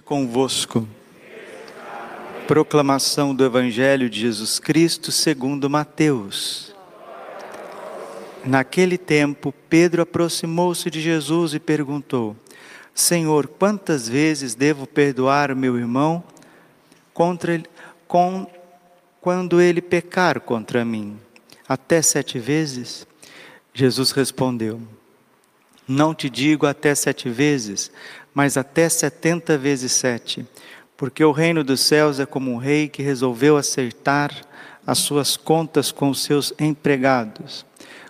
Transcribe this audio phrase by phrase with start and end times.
[0.00, 0.88] convosco.
[2.48, 6.74] Proclamação do Evangelho de Jesus Cristo segundo Mateus.
[8.42, 12.34] Naquele tempo, Pedro aproximou-se de Jesus e perguntou:
[12.94, 16.24] Senhor, quantas vezes devo perdoar meu irmão
[17.12, 17.66] contra ele,
[18.08, 18.50] com,
[19.20, 21.20] quando ele pecar contra mim?
[21.68, 23.06] Até sete vezes?
[23.74, 24.80] Jesus respondeu:
[25.86, 27.92] Não te digo até sete vezes,
[28.34, 30.46] mas até setenta vezes sete.
[30.96, 34.32] Porque o reino dos céus é como um rei que resolveu acertar
[34.86, 37.64] as suas contas com os seus empregados.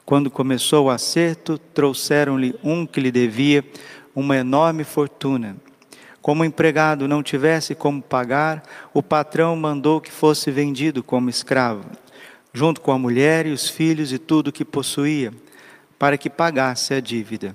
[0.05, 3.65] Quando começou o acerto, trouxeram-lhe um que lhe devia
[4.15, 5.57] uma enorme fortuna.
[6.21, 11.85] Como o empregado não tivesse como pagar, o patrão mandou que fosse vendido como escravo,
[12.53, 15.33] junto com a mulher e os filhos e tudo o que possuía,
[15.99, 17.55] para que pagasse a dívida.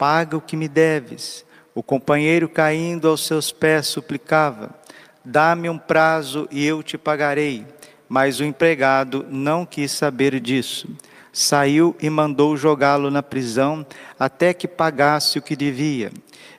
[0.00, 1.44] Paga o que me deves.
[1.74, 4.74] O companheiro, caindo aos seus pés, suplicava:
[5.22, 7.66] Dá-me um prazo e eu te pagarei.
[8.08, 10.88] Mas o empregado não quis saber disso.
[11.30, 13.84] Saiu e mandou jogá-lo na prisão
[14.18, 16.10] até que pagasse o que devia.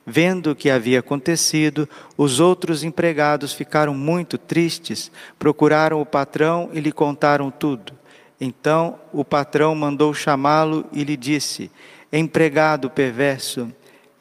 [0.06, 6.80] Vendo o que havia acontecido, os outros empregados ficaram muito tristes, procuraram o patrão e
[6.80, 7.94] lhe contaram tudo.
[8.40, 11.72] Então o patrão mandou chamá-lo e lhe disse:
[12.14, 13.72] Empregado perverso,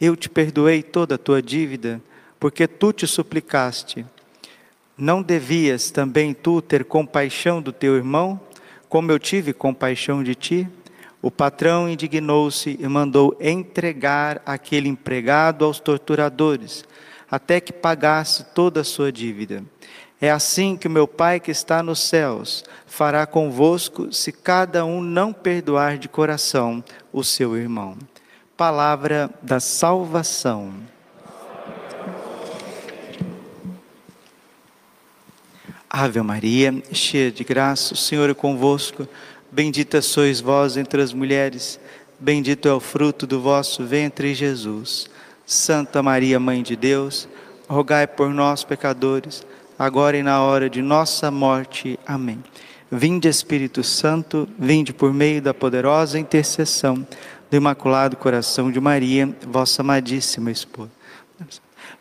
[0.01, 2.01] eu te perdoei toda a tua dívida,
[2.39, 4.07] porque tu te suplicaste.
[4.97, 8.41] Não devias também tu ter compaixão do teu irmão,
[8.89, 10.69] como eu tive compaixão de ti?
[11.21, 16.85] O patrão indignou-se e mandou entregar aquele empregado aos torturadores,
[17.29, 19.65] até que pagasse toda a sua dívida.
[20.21, 25.01] É assim que o meu Pai que está nos céus fará convosco, se cada um
[25.01, 27.97] não perdoar de coração o seu irmão.
[28.55, 30.75] Palavra da salvação.
[35.89, 39.09] Ave Maria, cheia de graça, o Senhor é convosco.
[39.51, 41.81] Bendita sois vós entre as mulheres,
[42.19, 45.09] bendito é o fruto do vosso ventre, Jesus.
[45.47, 47.27] Santa Maria, Mãe de Deus,
[47.67, 49.45] rogai por nós, pecadores
[49.81, 51.99] agora e na hora de nossa morte.
[52.07, 52.45] Amém.
[52.93, 57.07] Vinde Espírito Santo, vinde por meio da poderosa intercessão
[57.51, 60.91] do Imaculado Coração de Maria, vossa amadíssima esposa.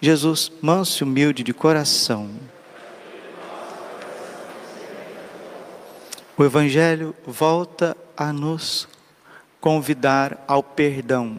[0.02, 2.30] Jesus, manso e humilde de coração.
[6.38, 8.90] O Evangelho volta a nos
[9.62, 11.38] convidar ao perdão.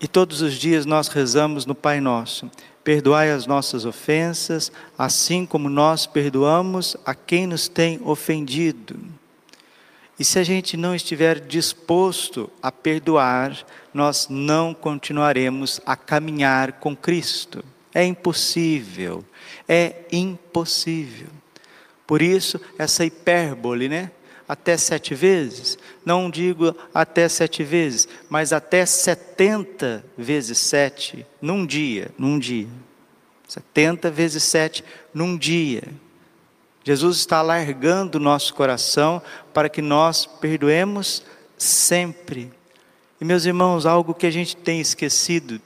[0.00, 2.48] E todos os dias nós rezamos no Pai Nosso.
[2.84, 8.98] Perdoai as nossas ofensas, assim como nós perdoamos a quem nos tem ofendido.
[10.18, 13.56] E se a gente não estiver disposto a perdoar,
[13.92, 17.64] nós não continuaremos a caminhar com Cristo.
[17.94, 19.24] É impossível,
[19.68, 21.28] é impossível.
[22.06, 24.10] Por isso, essa hipérbole, né?
[24.52, 32.10] Até sete vezes, não digo até sete vezes, mas até setenta vezes sete num dia,
[32.18, 32.68] num dia.
[33.48, 35.82] Setenta vezes sete num dia.
[36.84, 39.22] Jesus está alargando o nosso coração
[39.54, 41.24] para que nós perdoemos
[41.56, 42.52] sempre.
[43.18, 45.62] E meus irmãos, algo que a gente tem esquecido,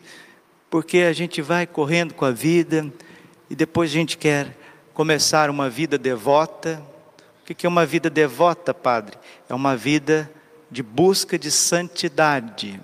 [0.71, 2.87] porque a gente vai correndo com a vida
[3.51, 4.57] e depois a gente quer
[4.95, 6.81] começar uma vida devota,
[7.53, 9.17] o que é uma vida devota, Padre?
[9.49, 10.31] É uma vida
[10.71, 12.81] de busca de santidade.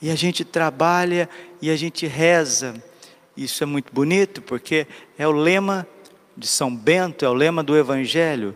[0.00, 1.28] E a gente trabalha
[1.60, 2.74] e a gente reza.
[3.36, 4.86] Isso é muito bonito porque
[5.18, 5.86] é o lema
[6.36, 8.54] de São Bento, é o lema do Evangelho.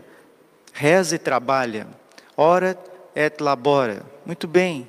[0.73, 1.87] Reza e trabalha.
[2.35, 2.77] Ora
[3.15, 4.05] et labora.
[4.25, 4.87] Muito bem.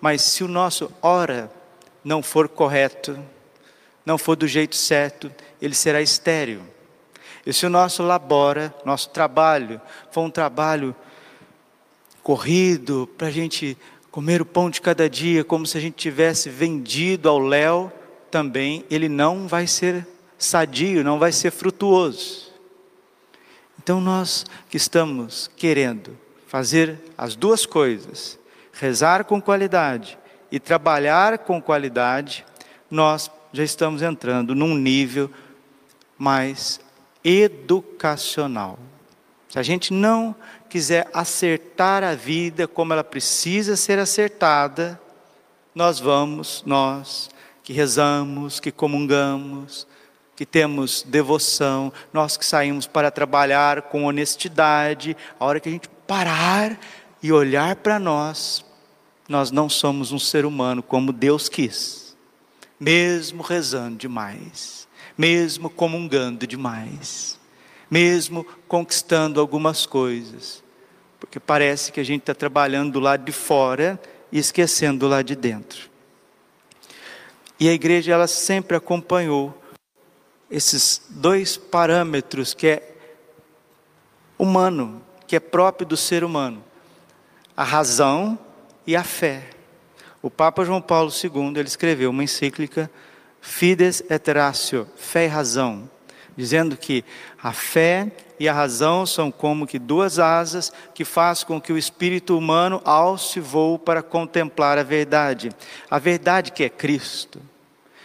[0.00, 1.50] Mas se o nosso ora
[2.04, 3.18] não for correto,
[4.04, 6.62] não for do jeito certo, ele será estéril.
[7.44, 9.80] E se o nosso labora, nosso trabalho,
[10.10, 10.94] for um trabalho
[12.22, 13.76] corrido, para a gente
[14.10, 17.92] comer o pão de cada dia, como se a gente tivesse vendido ao léu,
[18.30, 20.06] também ele não vai ser
[20.38, 22.52] sadio, não vai ser frutuoso.
[23.82, 26.16] Então nós que estamos querendo
[26.46, 28.38] fazer as duas coisas,
[28.72, 30.18] rezar com qualidade
[30.50, 32.44] e trabalhar com qualidade,
[32.90, 35.30] nós já estamos entrando num nível
[36.16, 36.78] mais
[37.24, 38.78] educacional.
[39.48, 40.34] Se a gente não
[40.68, 45.00] quiser acertar a vida como ela precisa ser acertada,
[45.74, 47.30] nós vamos, nós
[47.62, 49.86] que rezamos, que comungamos,
[50.34, 55.88] que temos devoção, nós que saímos para trabalhar com honestidade, a hora que a gente
[56.06, 56.78] parar
[57.22, 58.64] e olhar para nós,
[59.28, 62.16] nós não somos um ser humano como Deus quis,
[62.80, 64.81] mesmo rezando demais,
[65.16, 67.38] mesmo comungando demais,
[67.90, 70.62] mesmo conquistando algumas coisas,
[71.20, 74.00] porque parece que a gente está trabalhando do lado de fora
[74.30, 75.90] e esquecendo do lado de dentro.
[77.60, 79.56] E a igreja ela sempre acompanhou
[80.50, 82.96] esses dois parâmetros que é
[84.38, 86.64] humano, que é próprio do ser humano,
[87.56, 88.38] a razão
[88.86, 89.48] e a fé.
[90.20, 92.90] O Papa João Paulo II ele escreveu uma encíclica
[93.44, 95.90] Fides et Ratio, fé e razão,
[96.36, 97.04] dizendo que
[97.42, 101.76] a fé e a razão são como que duas asas que faz com que o
[101.76, 105.50] espírito humano alce voo para contemplar a verdade,
[105.90, 107.40] a verdade que é Cristo.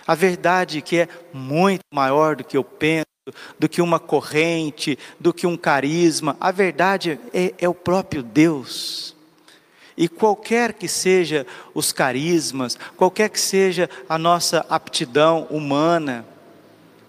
[0.08, 3.06] A verdade que é muito maior do que eu penso,
[3.60, 6.38] do que uma corrente, do que um carisma.
[6.40, 9.17] A verdade é, é o próprio Deus.
[9.98, 16.24] E qualquer que seja os carismas, qualquer que seja a nossa aptidão humana,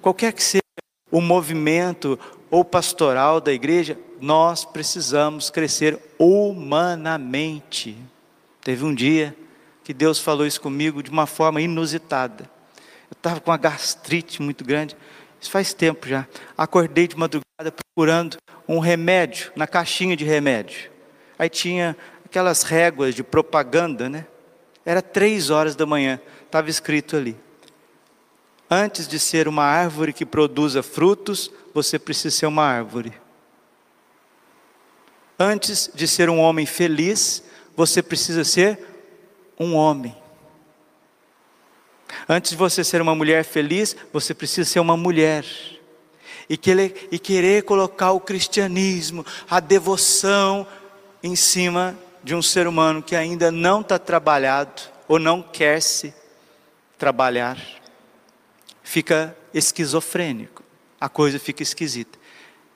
[0.00, 0.62] qualquer que seja
[1.10, 2.18] o movimento
[2.50, 7.96] ou pastoral da igreja, nós precisamos crescer humanamente.
[8.62, 9.36] Teve um dia
[9.84, 12.50] que Deus falou isso comigo de uma forma inusitada.
[13.10, 14.96] Eu estava com uma gastrite muito grande.
[15.40, 16.26] Isso faz tempo já.
[16.56, 20.90] Acordei de madrugada procurando um remédio, na caixinha de remédio.
[21.38, 21.96] Aí tinha
[22.28, 24.26] aquelas réguas de propaganda, né?
[24.84, 27.36] Era três horas da manhã, estava escrito ali.
[28.70, 33.14] Antes de ser uma árvore que produza frutos, você precisa ser uma árvore.
[35.38, 37.42] Antes de ser um homem feliz,
[37.74, 38.78] você precisa ser
[39.58, 40.14] um homem.
[42.28, 45.46] Antes de você ser uma mulher feliz, você precisa ser uma mulher.
[46.48, 50.66] E querer, e querer colocar o cristianismo, a devoção,
[51.22, 51.96] em cima
[52.28, 56.12] de um ser humano que ainda não está trabalhado ou não quer se
[56.98, 57.56] trabalhar,
[58.82, 60.62] fica esquizofrênico,
[61.00, 62.18] a coisa fica esquisita.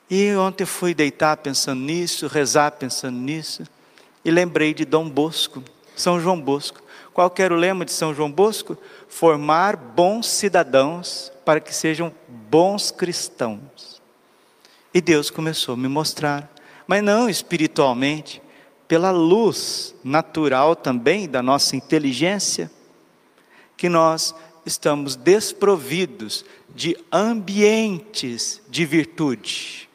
[0.09, 3.61] E ontem fui deitar pensando nisso, rezar pensando nisso,
[4.25, 5.63] e lembrei de Dom Bosco,
[5.95, 6.81] São João Bosco.
[7.13, 8.75] Qual era o lema de São João Bosco?
[9.07, 14.01] Formar bons cidadãos para que sejam bons cristãos.
[14.91, 16.51] E Deus começou a me mostrar,
[16.87, 18.41] mas não espiritualmente,
[18.93, 22.69] pela luz natural também da nossa inteligência,
[23.75, 24.35] que nós
[24.67, 29.89] estamos desprovidos de ambientes de virtude.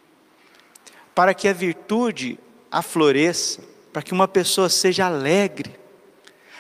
[1.15, 2.41] Para que a virtude
[2.73, 3.63] afloresça,
[3.93, 5.79] para que uma pessoa seja alegre,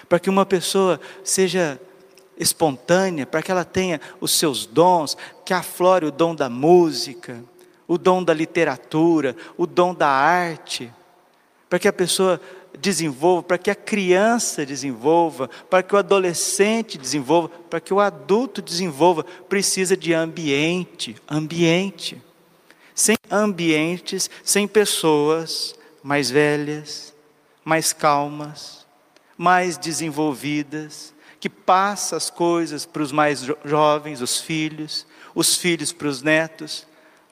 [0.08, 1.80] para que uma pessoa seja
[2.38, 7.42] espontânea, para que ela tenha os seus dons, que aflore o dom da música,
[7.88, 10.92] o dom da literatura, o dom da arte,
[11.68, 12.40] para que a pessoa
[12.78, 18.62] desenvolva, para que a criança desenvolva, para que o adolescente desenvolva, para que o adulto
[18.62, 22.22] desenvolva, precisa de ambiente, ambiente.
[22.94, 27.14] Sem ambientes, sem pessoas mais velhas,
[27.64, 28.86] mais calmas,
[29.36, 36.08] mais desenvolvidas, que passa as coisas para os mais jovens, os filhos, os filhos para
[36.08, 36.86] os netos.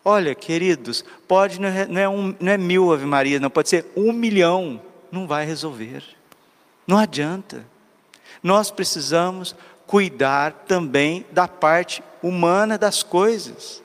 [0.08, 3.68] Olha, queridos, pode não é, não é, um, não é mil Ave Maria, não pode
[3.68, 6.04] ser um milhão, não vai resolver.
[6.86, 7.66] Não adianta.
[8.40, 13.82] Nós precisamos cuidar também da parte humana das coisas.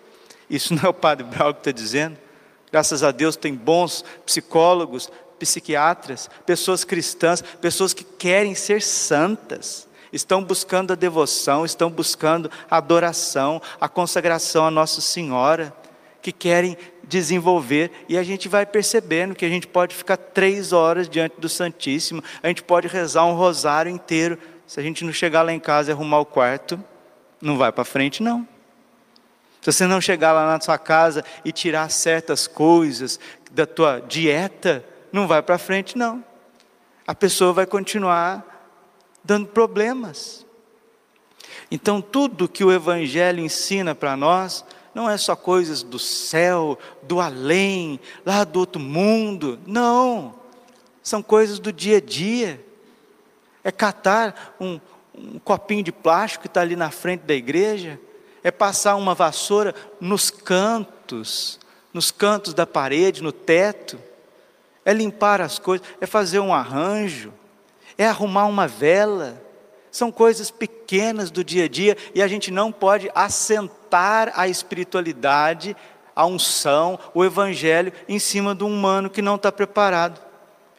[0.47, 2.19] Isso não é o Padre Brau que está dizendo.
[2.71, 5.09] Graças a Deus tem bons psicólogos,
[5.39, 12.77] psiquiatras, pessoas cristãs, pessoas que querem ser santas, estão buscando a devoção, estão buscando a
[12.77, 15.80] adoração, a consagração a Nossa Senhora,
[16.21, 21.09] que querem desenvolver, e a gente vai percebendo que a gente pode ficar três horas
[21.09, 25.41] diante do Santíssimo, a gente pode rezar um rosário inteiro, se a gente não chegar
[25.41, 26.81] lá em casa e arrumar o quarto,
[27.41, 28.47] não vai para frente, não.
[29.61, 33.19] Se você não chegar lá na sua casa e tirar certas coisas
[33.51, 36.23] da tua dieta, não vai para frente, não.
[37.05, 38.43] A pessoa vai continuar
[39.23, 40.45] dando problemas.
[41.69, 47.19] Então, tudo que o Evangelho ensina para nós, não é só coisas do céu, do
[47.19, 49.59] além, lá do outro mundo.
[49.65, 50.35] Não.
[51.01, 52.63] São coisas do dia a dia.
[53.63, 54.79] É catar um,
[55.15, 57.99] um copinho de plástico que está ali na frente da igreja,
[58.43, 61.59] é passar uma vassoura nos cantos,
[61.93, 63.99] nos cantos da parede, no teto,
[64.83, 67.31] é limpar as coisas, é fazer um arranjo,
[67.97, 69.41] é arrumar uma vela.
[69.91, 73.80] São coisas pequenas do dia a dia e a gente não pode assentar
[74.35, 75.75] a espiritualidade,
[76.15, 80.21] a unção, o evangelho em cima de um humano que não está preparado.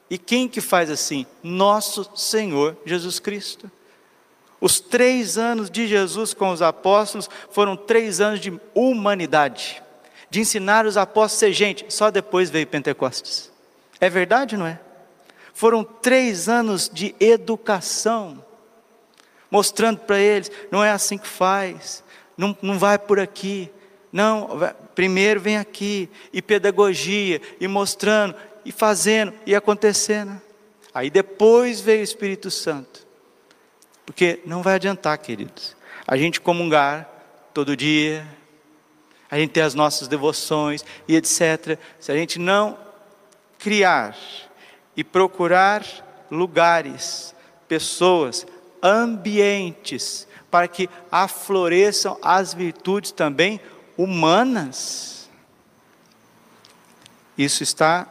[0.08, 1.26] E quem que faz assim?
[1.42, 3.70] Nosso Senhor Jesus Cristo.
[4.60, 9.82] Os três anos de Jesus com os apóstolos foram três anos de humanidade,
[10.30, 11.86] de ensinar os apóstolos a ser gente.
[11.88, 13.50] Só depois veio Pentecostes.
[14.00, 14.78] É verdade, não é?
[15.54, 18.44] Foram três anos de educação,
[19.50, 22.04] mostrando para eles: não é assim que faz,
[22.36, 23.70] não, não vai por aqui.
[24.12, 24.48] Não,
[24.94, 28.34] primeiro vem aqui, e pedagogia, e mostrando,
[28.64, 30.40] e fazendo, e acontecendo.
[30.92, 33.06] Aí depois veio o Espírito Santo.
[34.04, 35.74] Porque não vai adiantar, queridos,
[36.06, 37.08] a gente comungar
[37.54, 38.26] todo dia,
[39.30, 41.78] a gente ter as nossas devoções e etc.
[41.98, 42.76] Se a gente não
[43.58, 44.14] criar
[44.94, 45.82] e procurar
[46.30, 47.34] lugares,
[47.66, 48.46] pessoas,
[48.82, 53.58] ambientes, para que afloreçam as virtudes também
[53.96, 55.30] humanas.
[57.38, 58.06] Isso está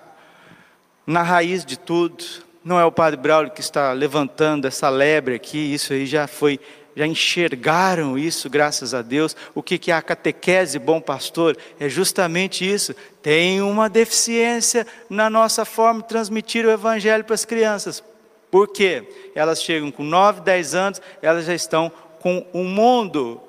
[1.06, 2.26] na raiz de tudo.
[2.66, 6.60] Não é o Padre Braulio que está levantando essa lebre aqui, isso aí já foi,
[6.96, 9.36] já enxergaram isso, graças a Deus.
[9.54, 11.56] O que é a catequese, bom pastor?
[11.80, 12.96] É justamente isso.
[13.22, 18.04] Tem uma deficiência na nossa forma de transmitir o Evangelho para as crianças.
[18.50, 19.32] Por quê?
[19.36, 23.42] Elas chegam com 9, 10 anos, elas já estão com um mundo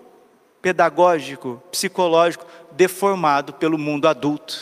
[0.63, 4.55] pedagógico, psicológico deformado pelo mundo adulto.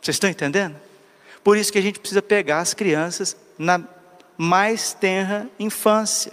[0.00, 0.76] Vocês estão entendendo?
[1.42, 3.82] Por isso que a gente precisa pegar as crianças na
[4.36, 6.32] mais tenra infância.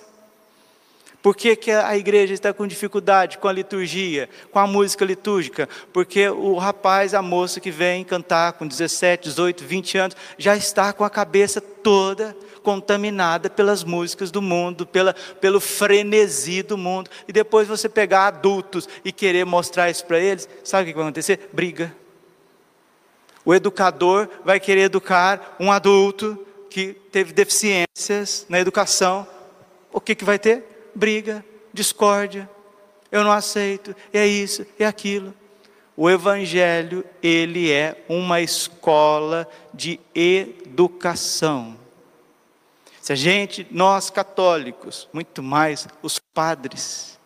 [1.25, 5.67] Por que, que a igreja está com dificuldade com a liturgia, com a música litúrgica?
[5.91, 10.93] Porque o rapaz, a moça que vem cantar com 17, 18, 20 anos, já está
[10.93, 17.09] com a cabeça toda contaminada pelas músicas do mundo, pela, pelo frenesi do mundo.
[17.27, 21.05] E depois você pegar adultos e querer mostrar isso para eles, sabe o que vai
[21.05, 21.49] acontecer?
[21.51, 21.91] Briga.
[23.43, 26.37] O educador vai querer educar um adulto
[26.69, 29.27] que teve deficiências na educação,
[29.91, 30.74] o que, que vai ter?
[30.95, 32.49] Briga, discórdia.
[33.11, 35.33] Eu não aceito, é isso, é aquilo.
[35.95, 41.77] O Evangelho, ele é uma escola de educação.
[43.01, 47.19] Se a gente, nós católicos, muito mais os padres,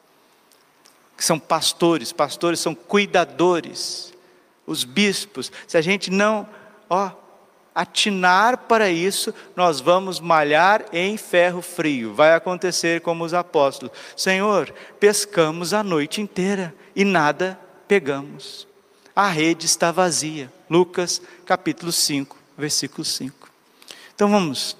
[1.15, 4.13] que são pastores, pastores são cuidadores,
[4.67, 6.47] os bispos, se a gente não,
[6.89, 7.11] ó,
[7.79, 12.13] atinar para isso, nós vamos malhar em ferro frio.
[12.13, 17.57] Vai acontecer como os apóstolos: Senhor, pescamos a noite inteira e nada
[17.87, 18.67] pegamos.
[19.15, 20.51] A rede está vazia.
[20.69, 23.49] Lucas capítulo 5, versículo 5.
[24.13, 24.75] Então vamos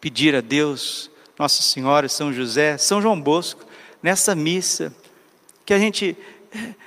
[0.00, 3.66] pedir a Deus, Nossa Senhora, São José, São João Bosco,
[4.00, 4.94] nessa missa,
[5.64, 6.16] que a gente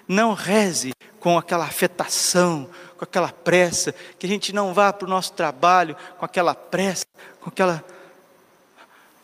[0.08, 5.10] não reze com aquela afetação, com aquela pressa, que a gente não vá para o
[5.10, 7.06] nosso trabalho com aquela pressa,
[7.40, 7.82] com aquela.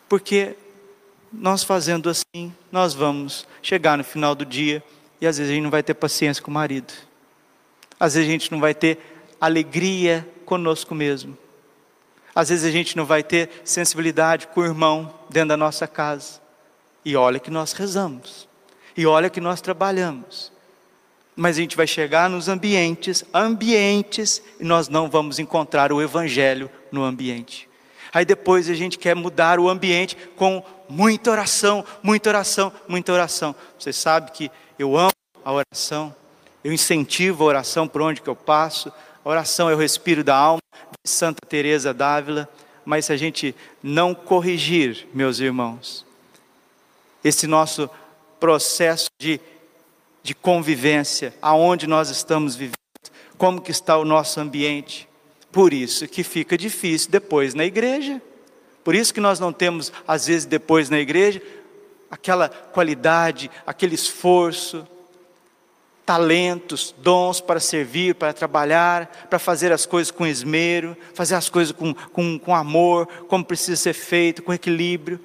[0.08, 0.56] Porque
[1.30, 4.82] nós fazendo assim, nós vamos chegar no final do dia
[5.20, 6.94] e às vezes a gente não vai ter paciência com o marido,
[8.00, 8.98] às vezes a gente não vai ter
[9.38, 11.36] alegria conosco mesmo,
[12.34, 16.40] às vezes a gente não vai ter sensibilidade com o irmão dentro da nossa casa.
[17.04, 18.48] E olha que nós rezamos,
[18.96, 20.55] e olha que nós trabalhamos
[21.36, 26.70] mas a gente vai chegar nos ambientes, ambientes, e nós não vamos encontrar o Evangelho
[26.90, 27.68] no ambiente.
[28.12, 33.54] Aí depois a gente quer mudar o ambiente com muita oração, muita oração, muita oração.
[33.78, 35.12] Você sabe que eu amo
[35.44, 36.14] a oração,
[36.64, 38.90] eu incentivo a oração por onde que eu passo.
[39.22, 40.62] A oração é o respiro da alma,
[41.04, 42.48] de Santa Teresa d'Ávila.
[42.84, 46.06] Mas se a gente não corrigir, meus irmãos,
[47.22, 47.90] esse nosso
[48.40, 49.38] processo de
[50.26, 52.74] de convivência, aonde nós estamos vivendo,
[53.38, 55.08] como que está o nosso ambiente.
[55.52, 58.20] Por isso que fica difícil depois na igreja.
[58.82, 61.40] Por isso que nós não temos, às vezes, depois na igreja,
[62.10, 64.84] aquela qualidade, aquele esforço,
[66.04, 71.70] talentos, dons para servir, para trabalhar, para fazer as coisas com esmero, fazer as coisas
[71.70, 75.20] com, com, com amor, como precisa ser feito, com equilíbrio.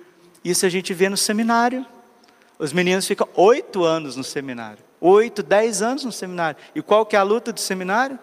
[0.46, 1.84] Isso a gente vê no seminário.
[2.60, 6.58] Os meninos ficam oito anos no seminário oito, dez anos no seminário.
[6.76, 8.18] E qual que é a luta do seminário?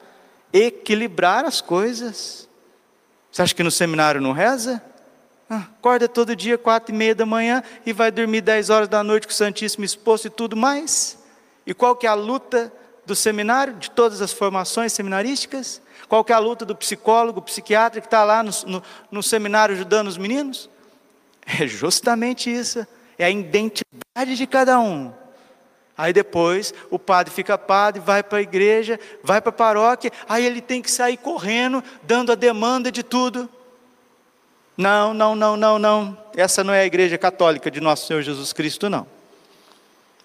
[0.52, 2.48] Equilibrar as coisas.
[3.30, 4.82] Você acha que no seminário não reza?
[5.50, 9.02] Ah, acorda todo dia, quatro e meia da manhã, e vai dormir dez horas da
[9.02, 11.18] noite com o Santíssimo exposto e tudo mais.
[11.66, 12.72] E qual que é a luta
[13.04, 15.80] do seminário, de todas as formações seminarísticas?
[16.06, 19.74] Qual que é a luta do psicólogo, psiquiatra que está lá no, no, no seminário
[19.74, 20.70] ajudando os meninos?
[21.46, 22.86] É justamente isso,
[23.18, 25.12] é a identidade de cada um.
[25.98, 30.46] Aí depois o padre fica padre, vai para a igreja, vai para a paróquia, aí
[30.46, 33.50] ele tem que sair correndo, dando a demanda de tudo.
[34.76, 36.16] Não, não, não, não, não.
[36.36, 39.08] Essa não é a igreja católica de nosso Senhor Jesus Cristo, não.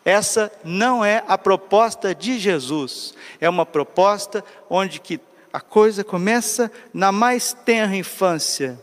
[0.05, 3.15] Essa não é a proposta de Jesus.
[3.41, 5.19] É uma proposta onde que
[5.51, 8.79] a coisa começa na mais tenra infância.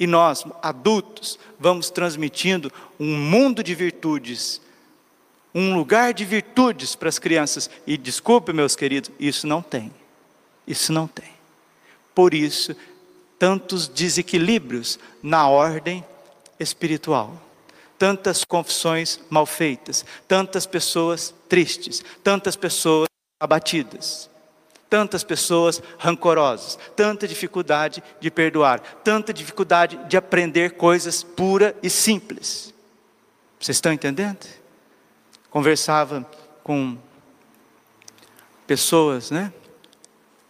[0.00, 4.60] E nós, adultos, vamos transmitindo um mundo de virtudes,
[5.54, 7.70] um lugar de virtudes para as crianças.
[7.86, 9.92] E desculpe, meus queridos, isso não tem.
[10.66, 11.32] Isso não tem.
[12.14, 12.74] Por isso,
[13.38, 16.04] tantos desequilíbrios na ordem
[16.58, 17.40] espiritual,
[17.98, 23.08] tantas confissões mal feitas, tantas pessoas tristes, tantas pessoas
[23.40, 24.30] abatidas,
[24.88, 32.72] tantas pessoas rancorosas, tanta dificuldade de perdoar, tanta dificuldade de aprender coisas puras e simples.
[33.58, 34.46] Vocês estão entendendo?
[35.54, 36.28] Conversava
[36.64, 36.98] com
[38.66, 39.52] pessoas, né?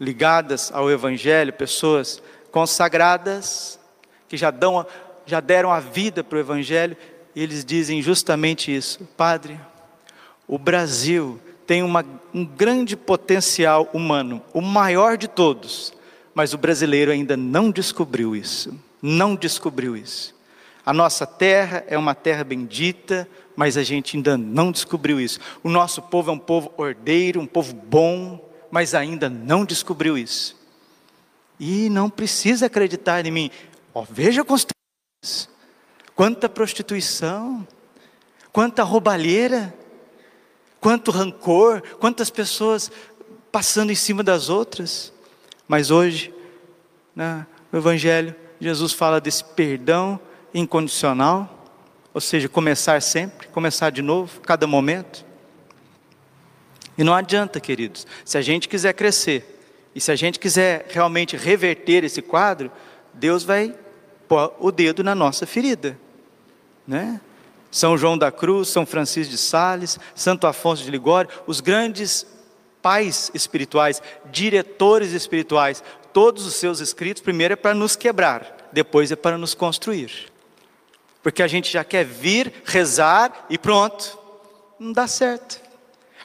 [0.01, 3.79] Ligadas ao Evangelho, pessoas consagradas,
[4.27, 4.87] que já, dão,
[5.27, 6.97] já deram a vida para o Evangelho,
[7.37, 9.61] e eles dizem justamente isso: Padre,
[10.49, 15.93] o Brasil tem uma, um grande potencial humano, o maior de todos,
[16.35, 18.75] mas o brasileiro ainda não descobriu isso.
[19.03, 20.34] Não descobriu isso.
[20.85, 25.39] A nossa terra é uma terra bendita, mas a gente ainda não descobriu isso.
[25.63, 30.57] O nosso povo é um povo ordeiro, um povo bom, mas ainda não descobriu isso.
[31.59, 33.51] E não precisa acreditar em mim.
[33.95, 35.49] Oh, veja constrangimentos.
[36.15, 37.67] Quanta prostituição,
[38.53, 39.75] quanta roubalheira,
[40.81, 42.91] quanto rancor, quantas pessoas
[43.51, 45.13] passando em cima das outras.
[45.67, 46.35] Mas hoje,
[47.17, 50.21] né, no Evangelho, Jesus fala desse perdão
[50.55, 51.51] incondicional,
[52.15, 55.27] ou seja, começar sempre, começar de novo, cada momento.
[56.97, 59.51] E não adianta, queridos, se a gente quiser crescer,
[59.95, 62.71] e se a gente quiser realmente reverter esse quadro,
[63.13, 63.75] Deus vai
[64.29, 65.99] pôr o dedo na nossa ferida,
[66.87, 67.21] né?
[67.71, 72.25] São João da Cruz, São Francisco de Sales, Santo Afonso de Ligório, os grandes
[72.81, 79.17] pais espirituais, diretores espirituais, todos os seus escritos, primeiro é para nos quebrar, depois é
[79.17, 80.33] para nos construir.
[81.25, 84.19] Porque a gente já quer vir, rezar e pronto.
[84.79, 85.59] Não dá certo.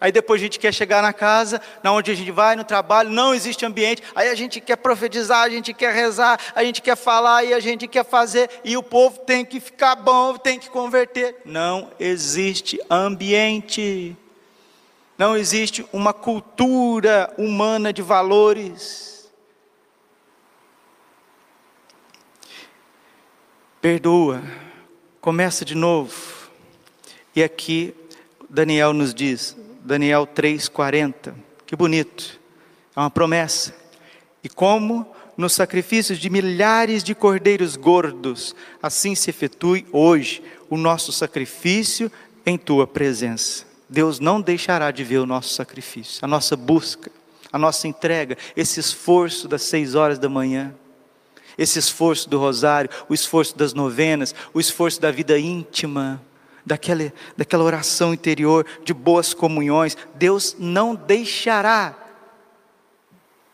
[0.02, 3.10] Aí depois a gente quer chegar na casa, na onde a gente vai, no trabalho,
[3.10, 4.04] não existe ambiente.
[4.14, 7.62] Aí a gente quer profetizar, a gente quer rezar, a gente quer falar e a
[7.62, 8.50] gente quer fazer.
[8.62, 11.38] E o povo tem que ficar bom, tem que converter.
[11.46, 14.18] Não existe ambiente.
[15.18, 19.32] Não existe uma cultura humana de valores.
[23.82, 24.44] Perdoa,
[25.22, 26.50] começa de novo.
[27.36, 27.94] E aqui
[28.50, 31.34] Daniel nos diz: Daniel 3,40.
[31.66, 32.40] Que bonito,
[32.96, 33.76] é uma promessa.
[34.44, 35.06] E como
[35.38, 42.12] nos sacrifícios de milhares de cordeiros gordos, assim se efetue hoje o nosso sacrifício
[42.46, 43.66] em tua presença.
[43.88, 47.12] Deus não deixará de ver o nosso sacrifício, a nossa busca,
[47.52, 50.76] a nossa entrega, esse esforço das seis horas da manhã,
[51.60, 56.22] esse esforço do rosário, o esforço das novenas, o esforço da vida íntima,
[56.66, 61.96] daquela, daquela oração interior, de boas comunhões, Deus não deixará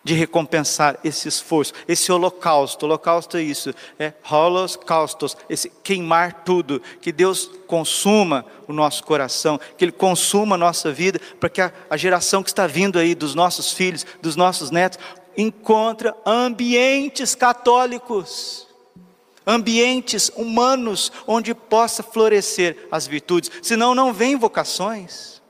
[0.03, 2.85] de recompensar esse esforço, esse holocausto.
[2.85, 9.83] Holocausto é isso, é holocaustos, esse queimar tudo, que Deus consuma o nosso coração, que
[9.83, 13.33] Ele consuma a nossa vida, para que a, a geração que está vindo aí dos
[13.33, 14.99] nossos filhos, dos nossos netos,
[15.37, 18.65] encontra ambientes católicos
[19.45, 25.41] ambientes humanos onde possa florescer as virtudes, senão não vem vocações,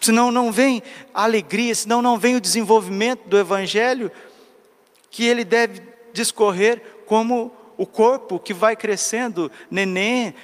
[0.00, 4.10] senão não vem alegria, senão não vem o desenvolvimento do Evangelho,
[5.10, 10.34] que ele deve discorrer como o corpo que vai crescendo, neném,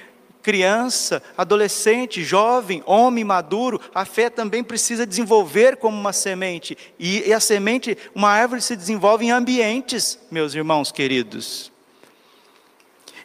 [0.47, 6.77] criança, adolescente, jovem, homem maduro, a fé também precisa desenvolver como uma semente.
[6.97, 11.69] E, a semente, uma árvore se desenvolve em ambientes, meus irmãos queridos.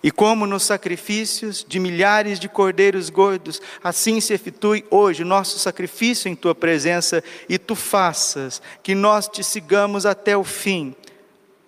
[0.02, 5.60] E como nos sacrifícios de milhares de cordeiros gordos, assim se efetue hoje o nosso
[5.60, 10.92] sacrifício em tua presença, e tu faças que nós te sigamos até o fim.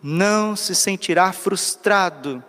[0.03, 2.43] Não se sentirá frustrado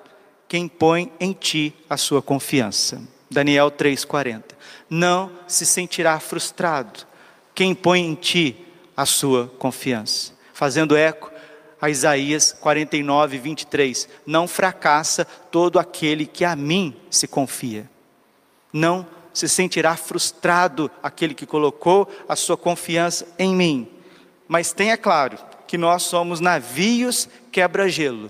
[0.48, 3.02] quem põe em ti a sua confiança.
[3.30, 4.44] Daniel 3,40.
[4.90, 7.06] Não se sentirá frustrado
[7.54, 8.56] quem põe em ti
[8.96, 10.34] a sua confiança.
[10.54, 11.32] Fazendo eco
[11.82, 14.08] a Isaías 49, 23.
[14.26, 17.90] Não fracassa todo aquele que a mim se confia.
[18.72, 23.88] Não se sentirá frustrado aquele que colocou a sua confiança em mim.
[24.48, 28.30] Mas tenha claro que nós somos navios quebra-gelo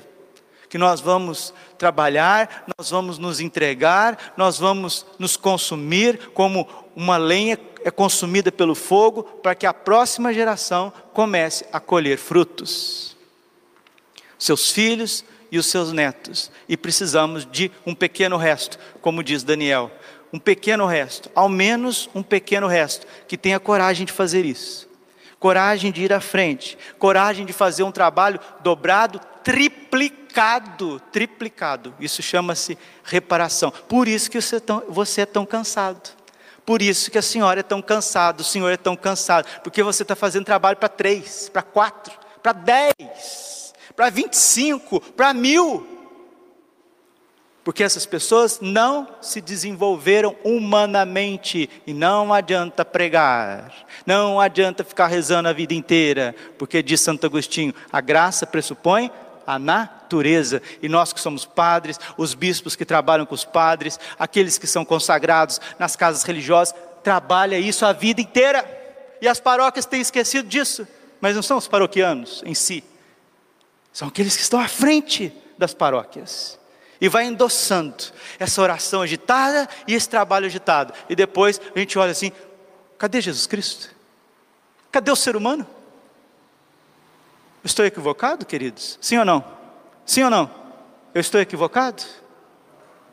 [0.76, 7.60] que nós vamos trabalhar, nós vamos nos entregar, nós vamos nos consumir como uma lenha
[7.86, 13.16] é consumida pelo fogo, para que a próxima geração comece a colher frutos.
[14.40, 16.50] Seus filhos e os seus netos.
[16.68, 19.92] E precisamos de um pequeno resto, como diz Daniel.
[20.34, 24.90] Um pequeno resto, ao menos um pequeno resto, que tenha coragem de fazer isso.
[25.40, 30.25] Coragem de ir à frente, coragem de fazer um trabalho dobrado, triplicado,
[31.12, 31.94] triplicado.
[32.00, 33.72] Isso chama-se reparação.
[33.72, 36.10] Por isso que você é, tão, você é tão cansado.
[36.66, 40.02] Por isso que a senhora é tão cansada, o senhor é tão cansado, porque você
[40.02, 45.88] está fazendo trabalho para três, para quatro, para dez, para vinte e cinco, para mil.
[47.64, 53.72] Porque essas pessoas não se desenvolveram humanamente e não adianta pregar,
[54.04, 59.12] não adianta ficar rezando a vida inteira, porque diz Santo Agostinho, a graça pressupõe
[59.46, 59.60] a
[60.16, 60.62] natureza.
[60.82, 64.86] E nós que somos padres, os bispos que trabalham com os padres, aqueles que são
[64.86, 66.74] consagrados nas casas religiosas,
[67.04, 68.64] trabalha isso a vida inteira.
[69.22, 70.88] E as paróquias têm esquecido disso,
[71.20, 72.84] mas não são os paroquianos em si,
[73.92, 76.60] são aqueles que estão à frente das paróquias.
[77.00, 77.96] E vai endossando
[78.40, 80.94] essa oração agitada e esse trabalho agitado.
[81.10, 82.32] E depois a gente olha assim:
[82.98, 83.94] cadê Jesus Cristo?
[84.92, 85.68] Cadê o ser humano?
[87.64, 88.98] Estou equivocado, queridos?
[89.02, 89.44] Sim ou não?
[90.06, 90.52] Sim ou não?
[91.14, 92.04] Eu estou equivocado?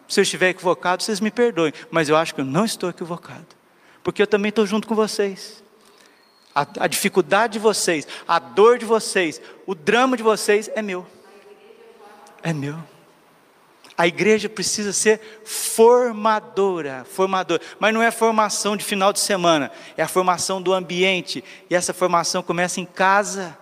[0.09, 3.47] Se eu estiver equivocado, vocês me perdoem, mas eu acho que eu não estou equivocado,
[4.03, 5.63] porque eu também estou junto com vocês.
[6.55, 11.07] A, a dificuldade de vocês, a dor de vocês, o drama de vocês é meu.
[12.43, 12.77] É meu.
[13.97, 20.03] A igreja precisa ser formadora, formadora, mas não é formação de final de semana, é
[20.03, 23.57] a formação do ambiente, e essa formação começa em casa.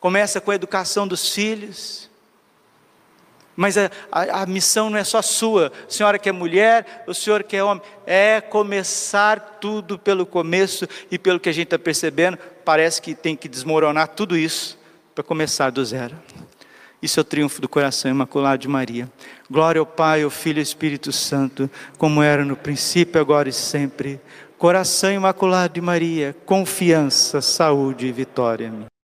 [0.00, 2.08] Começa com a educação dos filhos.
[3.58, 7.12] Mas a, a, a, missão não é só sua, a senhora que é mulher, o
[7.12, 11.76] senhor que é homem, é começar tudo pelo começo e pelo que a gente está
[11.76, 14.78] percebendo, parece que tem que desmoronar tudo isso
[15.12, 16.14] para começar do zero.
[17.02, 19.10] Isso é o triunfo do coração imaculado de Maria.
[19.50, 21.68] Glória ao Pai, ao Filho e ao Espírito Santo,
[21.98, 24.20] como era no princípio, agora e sempre.
[24.56, 28.88] Coração imaculado de Maria, confiança, saúde e vitória.